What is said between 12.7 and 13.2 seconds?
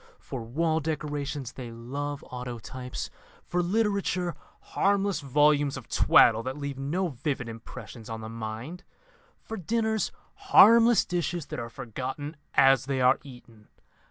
they are